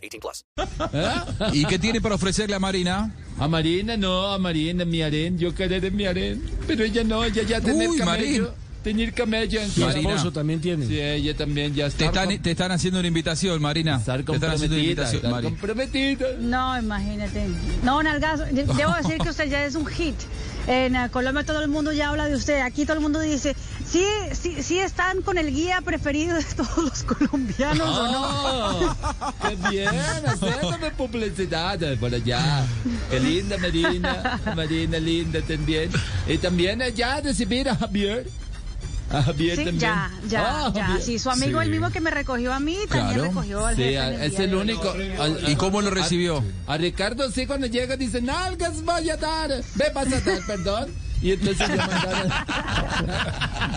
18 0.00 0.20
plus. 0.20 0.44
¿Y 1.52 1.64
qué 1.66 1.78
tiene 1.78 2.00
para 2.00 2.14
ofrecerle 2.14 2.56
a 2.56 2.58
Marina? 2.58 3.14
A 3.38 3.48
Marina 3.48 3.96
no, 3.96 4.26
a 4.32 4.38
Marina 4.38 4.84
mi 4.84 5.02
aren, 5.02 5.38
yo 5.38 5.54
querer 5.54 5.80
de 5.80 5.90
mi 5.90 6.04
aren, 6.06 6.42
pero 6.66 6.84
ella 6.84 7.04
no, 7.04 7.24
ella 7.24 7.42
ya 7.42 7.58
Uy, 7.58 7.98
camello, 7.98 8.04
Marín. 8.04 8.46
tener 8.82 9.12
camello 9.14 9.60
en 9.60 9.70
su 9.70 9.80
Marina. 9.80 10.10
esposo. 10.10 10.32
también 10.32 10.60
tiene. 10.60 10.86
Sí, 10.86 11.00
ella 11.00 11.34
también 11.36 11.74
ya 11.74 11.84
Te 11.90 12.04
está 12.04 12.22
están, 12.22 12.42
te 12.42 12.50
están 12.50 12.72
haciendo 12.72 12.98
una 12.98 13.08
invitación, 13.08 13.60
Marina. 13.62 13.96
estar 13.96 14.22
Te 14.22 14.32
están 14.32 14.50
haciendo 14.52 14.76
una 14.76 14.84
comprometida, 14.84 15.02
invitación, 15.12 15.24
estar 15.26 15.42
comprometida. 15.42 16.26
No, 16.40 16.78
imagínate. 16.78 17.46
No, 17.82 18.02
Nalgazo, 18.02 18.44
de- 18.44 18.64
debo 18.64 18.94
decir 18.94 19.18
que 19.22 19.28
usted 19.30 19.48
ya 19.50 19.64
es 19.64 19.74
un 19.74 19.86
hit. 19.86 20.16
En 20.66 20.94
eh, 20.94 21.08
Colombia 21.10 21.42
todo 21.44 21.62
el 21.62 21.68
mundo 21.68 21.90
ya 21.92 22.10
habla 22.10 22.26
de 22.28 22.36
usted. 22.36 22.60
Aquí 22.60 22.84
todo 22.84 22.94
el 22.94 23.00
mundo 23.02 23.18
dice, 23.20 23.56
sí, 23.90 24.04
sí, 24.40 24.62
sí 24.62 24.78
están 24.78 25.22
con 25.22 25.38
el 25.38 25.52
guía 25.52 25.80
preferido 25.82 26.36
de 26.36 26.44
todos 26.56 26.76
los 26.78 27.02
colombianos 27.02 27.88
o 27.88 28.12
no. 28.12 28.20
Oh, 28.22 28.96
qué 29.48 29.56
bien, 29.70 29.88
haciéndome 30.26 30.90
publicidad 30.92 31.78
por 31.98 32.14
allá. 32.14 32.64
Qué 33.10 33.20
linda 33.20 33.56
Marina, 33.58 34.40
Marina 34.56 34.98
linda 34.98 35.40
también. 35.42 35.90
Y 36.28 36.38
también 36.38 36.82
allá 36.82 37.20
recibir 37.20 37.68
a 37.68 37.76
Javier. 37.76 38.28
A 39.12 39.22
Javier 39.24 39.56
Sí, 39.56 39.64
también. 39.64 39.80
ya, 39.80 40.10
ya, 40.28 40.40
Ah, 40.66 40.72
ya. 40.72 40.84
Javier. 40.84 41.02
Sí, 41.04 41.18
su 41.18 41.30
amigo, 41.30 41.58
Sí. 41.60 41.64
el 41.64 41.70
mismo 41.72 41.90
que 41.90 42.00
me 42.00 42.10
recogió 42.12 42.52
a 42.52 42.60
mí, 42.60 42.76
también 42.88 43.14
Claro. 43.14 43.24
recogió 43.24 43.66
al 43.66 43.74
Sí, 43.74 43.82
jefe. 43.82 43.98
a- 43.98 44.08
en 44.14 44.14
el 44.22 44.32
es 44.32 44.38
el 44.38 44.54
único. 44.54 44.94
¿Y 45.48 45.56
cómo 45.56 45.80
lo 45.82 45.90
recibió? 45.90 46.44
A, 46.68 46.74
a 46.74 46.78
Ricardo 46.78 47.28
sí 47.32 47.44
cuando 47.44 47.66
llega 47.66 47.96
dice, 47.96 48.22
nalgas 48.22 48.82
voy 48.84 49.10
a 49.10 49.16
dar, 49.16 49.50
ve 49.74 49.84
vas 49.92 50.06
a 50.12 50.20
dar, 50.20 50.38
perdón. 50.46 50.90
Y 51.22 51.32
entonces 51.32 51.68
yo 51.68 51.76
mandara, 51.76 52.46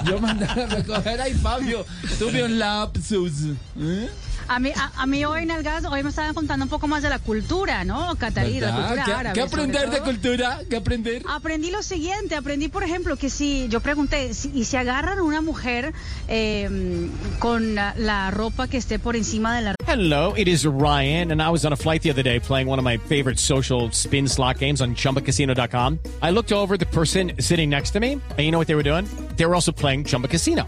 yo 0.06 0.20
mandara 0.20 0.64
a 0.64 0.68
recoger 0.68 1.22
a 1.22 1.26
Fabio, 1.42 1.86
tuve 2.18 2.44
un 2.44 2.58
lapsus. 2.58 3.34
¿eh? 3.80 4.10
A 4.48 4.60
mí, 4.60 4.72
a, 4.76 4.92
a 5.02 5.06
mí 5.06 5.24
hoy, 5.26 5.46
Nalgazo, 5.46 5.90
hoy 5.90 6.04
me 6.04 6.10
estaban 6.10 6.34
contando 6.34 6.66
un 6.66 6.70
poco 6.70 6.88
más 6.88 7.02
de 7.04 7.10
la 7.10 7.20
cultura, 7.20 7.84
¿no? 7.84 8.16
Catarí, 8.16 8.60
la 8.60 8.68
¿Verdad? 8.68 8.82
cultura 8.88 9.06
¿Qué, 9.06 9.12
árabe. 9.14 9.34
qué 9.34 9.50
sobre 9.50 9.64
aprender 9.64 9.90
de 9.90 10.00
cultura? 10.02 10.60
¿Qué 10.70 10.76
aprender? 10.76 11.24
Aprendí 11.30 11.72
lo 11.72 11.82
siguiente, 11.84 12.36
aprendí 12.36 12.68
por 12.68 12.84
ejemplo 12.84 13.16
que 13.18 13.30
si 13.30 13.68
yo 13.70 13.80
pregunté, 13.82 14.34
si, 14.34 14.52
y 14.54 14.66
si 14.66 14.78
agarran 14.78 15.20
a 15.20 15.24
una 15.24 15.42
mujer 15.42 15.94
eh, 16.28 17.10
con 17.40 17.76
la, 17.76 17.94
la 17.98 18.32
ropa 18.32 18.68
que 18.68 18.78
esté 18.78 19.00
por 19.00 19.16
encima 19.16 19.56
de 19.56 19.62
la 19.62 19.76
Hello, 19.88 20.34
it 20.36 20.48
is 20.48 20.66
Ryan, 20.66 21.32
and 21.32 21.42
I 21.42 21.50
was 21.50 21.66
on 21.66 21.74
a 21.74 21.76
flight 21.76 22.02
the 22.02 22.10
other 22.10 22.24
day 22.24 22.40
playing 22.40 22.68
one 22.68 22.80
of 22.80 22.86
my 22.86 22.98
favorite 22.98 23.38
social 23.40 23.92
spin 23.92 24.28
slot 24.28 24.58
games 24.60 24.82
on 24.82 24.96
chumbacasino.com. 24.96 26.00
I 26.22 26.32
looked 26.32 26.52
over 26.52 26.76
at 26.76 26.80
the 26.80 26.88
person 26.88 27.34
sitting 27.40 27.70
next 27.70 27.92
to 27.92 28.00
me, 28.00 28.14
and 28.14 28.40
you 28.40 28.52
know 28.52 28.58
what 28.58 28.68
they 28.68 28.76
were 28.76 28.84
doing? 28.84 29.06
They 29.38 29.46
were 29.46 29.56
also 29.56 29.72
playing 29.72 30.06
Chumba 30.06 30.28
Casino. 30.28 30.68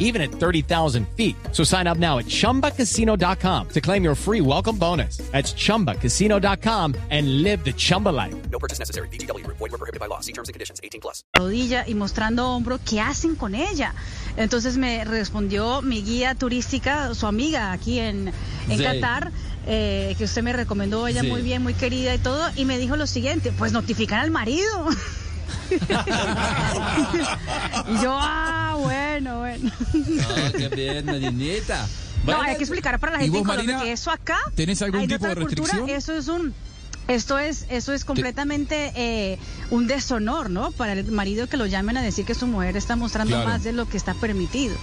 even 0.00 0.20
at 0.22 0.30
30,000 0.32 1.06
feet. 1.16 1.36
So 1.52 1.62
sign 1.64 1.86
up 1.86 1.98
now 1.98 2.18
at 2.18 2.24
ChumbaCasino.com 2.26 3.68
to 3.68 3.80
claim 3.80 4.02
your 4.02 4.14
free 4.16 4.40
welcome 4.40 4.78
bonus. 4.78 5.18
That's 5.32 5.52
ChumbaCasino.com 5.52 6.94
and 7.10 7.42
live 7.42 7.62
the 7.64 7.72
Chumba 7.74 8.08
life. 8.08 8.34
No 8.50 8.58
purchase 8.58 8.78
necessary. 8.80 9.08
BGW. 9.08 9.46
Void 9.46 9.70
were 9.70 9.78
prohibited 9.78 10.00
by 10.00 10.06
law. 10.06 10.20
See 10.20 10.32
terms 10.32 10.48
and 10.48 10.54
conditions. 10.54 10.80
18 10.82 11.00
plus. 11.02 11.22
rodilla 11.36 11.84
y 11.86 11.94
mostrando 11.94 12.48
hombro, 12.48 12.78
¿qué 12.84 13.00
hacen 13.00 13.34
con 13.36 13.54
ella? 13.54 13.94
Entonces 14.36 14.76
me 14.76 15.04
respondió 15.04 15.82
mi 15.82 16.02
guía 16.02 16.34
turística, 16.34 17.14
su 17.14 17.26
amiga 17.26 17.72
aquí 17.72 17.98
en, 17.98 18.32
en 18.68 18.78
Sí. 18.78 18.84
Qatar. 18.84 19.30
eh, 19.70 20.14
que 20.16 20.24
usted 20.24 20.42
me 20.42 20.54
recomendó, 20.54 21.06
ella 21.06 21.20
Sí. 21.20 21.26
muy 21.28 21.42
bien, 21.42 21.62
muy 21.62 21.74
querida 21.74 22.14
y 22.14 22.18
todo, 22.18 22.48
y 22.56 22.64
me 22.64 22.78
dijo 22.78 22.96
lo 22.96 23.06
siguiente, 23.06 23.52
pues 23.52 23.70
notifican 23.72 24.20
al 24.20 24.30
marido. 24.30 24.86
y 27.88 28.02
yo, 28.02 28.12
ah, 28.18 28.67
bueno, 28.82 29.38
bueno. 29.40 29.70
Oh, 29.80 30.52
qué 30.56 30.68
bien, 30.68 31.06
Marinita. 31.06 31.86
No, 32.26 32.40
hay 32.42 32.56
que 32.56 32.64
explicar 32.64 32.98
para 32.98 33.12
la 33.12 33.18
¿y 33.18 33.22
gente 33.24 33.38
vos, 33.38 33.40
en 33.40 33.46
Colombia 33.46 33.74
Marina, 33.76 33.84
que 33.84 33.92
eso 33.92 34.10
acá. 34.10 34.36
tenés 34.54 34.82
algún 34.82 35.06
tipo 35.06 35.26
de 35.26 35.34
cultura, 35.36 35.72
restricción? 35.72 35.88
Eso 35.88 36.12
es 36.16 36.28
un. 36.28 36.54
Esto 37.06 37.38
es, 37.38 37.64
eso 37.70 37.94
es 37.94 38.04
completamente 38.04 38.92
eh, 38.94 39.38
un 39.70 39.86
deshonor, 39.86 40.50
¿no? 40.50 40.72
Para 40.72 40.92
el 40.92 41.10
marido 41.10 41.46
que 41.46 41.56
lo 41.56 41.64
llamen 41.64 41.96
a 41.96 42.02
decir 42.02 42.26
que 42.26 42.34
su 42.34 42.46
mujer 42.46 42.76
está 42.76 42.96
mostrando 42.96 43.34
Claro. 43.34 43.48
más 43.48 43.64
de 43.64 43.72
lo 43.72 43.88
que 43.88 43.96
está 43.96 44.12
permitido. 44.12 44.76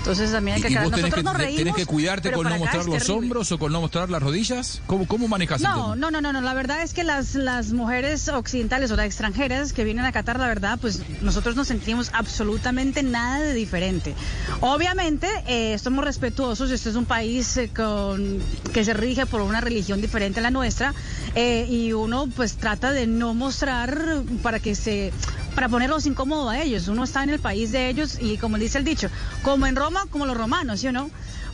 Entonces 0.00 0.32
también 0.32 0.54
hay 0.56 0.60
¿Y, 0.60 0.62
que 0.62 0.68
aclarar. 0.68 0.90
tenés 0.90 0.96
que, 0.96 1.02
Nosotros 1.10 1.24
nos 1.24 1.36
reímos. 1.36 1.58
tenés 1.58 1.74
que 1.76 1.86
cuidarte 1.86 2.32
con 2.32 2.48
no 2.48 2.56
mostrar 2.58 2.84
los 2.86 2.94
terrible. 2.98 3.12
hombros 3.14 3.52
o 3.52 3.58
con 3.58 3.72
no 3.72 3.80
mostrar 3.82 4.10
las 4.10 4.22
rodillas? 4.22 4.80
¿Cómo, 4.86 5.06
cómo 5.06 5.28
manejas 5.28 5.60
No, 5.60 5.94
no, 5.94 6.10
no, 6.10 6.20
no, 6.20 6.32
no. 6.32 6.40
La 6.40 6.54
verdad 6.54 6.82
es 6.82 6.94
que 6.94 7.04
las, 7.04 7.34
las 7.34 7.72
mujeres 7.72 8.28
occidentales 8.28 8.90
o 8.90 8.96
las 8.96 9.06
extranjeras 9.06 9.72
que 9.72 9.84
vienen 9.84 10.04
a 10.06 10.12
Qatar, 10.12 10.38
la 10.38 10.48
verdad, 10.48 10.78
pues 10.80 11.02
nosotros 11.20 11.54
nos 11.54 11.68
sentimos 11.68 12.10
absolutamente 12.14 13.02
nada 13.02 13.40
de 13.40 13.52
diferente. 13.54 14.14
Obviamente, 14.60 15.28
eh, 15.46 15.78
somos 15.78 16.04
respetuosos. 16.04 16.70
Este 16.70 16.88
es 16.90 16.96
un 16.96 17.04
país 17.04 17.56
eh, 17.58 17.70
con, 17.74 18.38
que 18.72 18.84
se 18.84 18.94
rige 18.94 19.26
por 19.26 19.42
una 19.42 19.60
religión 19.60 20.00
diferente 20.00 20.40
a 20.40 20.42
la 20.42 20.50
nuestra 20.50 20.94
eh, 21.34 21.66
y 21.70 21.92
uno 21.92 22.26
pues 22.34 22.56
trata 22.56 22.92
de 22.92 23.06
no 23.06 23.34
mostrar 23.34 24.22
para 24.42 24.60
que 24.60 24.74
se 24.74 25.12
para 25.54 25.68
ponerlos 25.68 26.06
incómodos 26.06 26.50
a 26.52 26.62
ellos. 26.62 26.88
Uno 26.88 27.04
está 27.04 27.22
en 27.22 27.30
el 27.30 27.38
país 27.40 27.72
de 27.72 27.88
ellos 27.88 28.18
y 28.20 28.36
como 28.38 28.58
dice 28.58 28.78
el 28.78 28.84
dicho, 28.84 29.08
como 29.42 29.66
en 29.66 29.76
Roma, 29.76 30.04
como 30.10 30.26
los 30.26 30.36
romanos, 30.36 30.80
¿sí 30.80 30.86
o 30.88 30.92
no? 30.92 31.10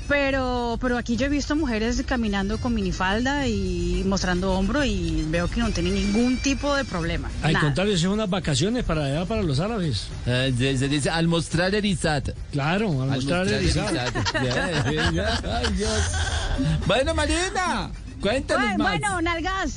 Pero, 0.08 0.78
pero 0.80 0.98
aquí 0.98 1.16
yo 1.16 1.26
he 1.26 1.28
visto 1.28 1.56
mujeres 1.56 2.00
caminando 2.06 2.58
con 2.58 2.72
minifalda 2.72 3.48
y 3.48 4.04
mostrando 4.06 4.52
hombro 4.52 4.84
y 4.84 5.26
veo 5.30 5.48
que 5.50 5.58
no 5.58 5.70
tienen 5.72 5.94
ningún 5.94 6.36
tipo 6.38 6.76
de 6.76 6.84
problema. 6.84 7.28
Al 7.42 7.54
Nada. 7.54 7.64
contrario, 7.64 7.98
son 7.98 8.12
unas 8.12 8.30
vacaciones 8.30 8.84
para 8.84 9.04
allá, 9.06 9.24
para 9.26 9.42
los 9.42 9.58
árabes. 9.58 10.06
eh, 10.26 10.54
se, 10.56 10.78
se 10.78 10.88
dice 10.88 11.10
al 11.10 11.26
mostrar 11.26 11.74
el 11.74 11.84
Isat. 11.84 12.28
Claro, 12.52 13.02
al 13.02 13.10
Al 13.10 13.16
mostrar 13.16 13.46
mostrar. 13.46 14.12
Ay, 14.86 15.72
Dios. 15.76 16.00
Bueno, 16.86 17.12
Marina, 17.12 17.90
cuéntanos 18.20 18.62
Bueno, 18.64 18.84
más. 18.84 19.00
bueno, 19.00 19.22
nalgas. 19.22 19.76